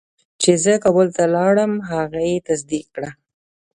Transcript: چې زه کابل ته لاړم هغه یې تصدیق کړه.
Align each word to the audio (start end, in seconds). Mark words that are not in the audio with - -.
چې 0.41 0.51
زه 0.63 0.73
کابل 0.83 1.07
ته 1.17 1.23
لاړم 1.35 1.73
هغه 1.89 2.19
یې 2.29 2.45
تصدیق 2.47 2.85
کړه. 2.95 3.11